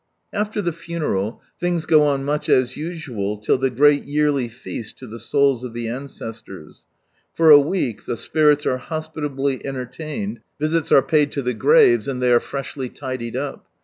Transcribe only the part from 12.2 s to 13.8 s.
are freshly tidied up.